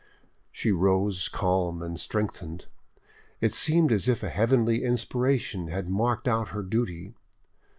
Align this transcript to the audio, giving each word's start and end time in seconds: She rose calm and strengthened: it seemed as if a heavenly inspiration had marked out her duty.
She 0.51 0.71
rose 0.71 1.29
calm 1.29 1.83
and 1.83 1.99
strengthened: 1.99 2.65
it 3.39 3.53
seemed 3.53 3.91
as 3.91 4.07
if 4.07 4.23
a 4.23 4.29
heavenly 4.31 4.83
inspiration 4.83 5.67
had 5.67 5.91
marked 5.91 6.27
out 6.27 6.47
her 6.47 6.63
duty. 6.63 7.13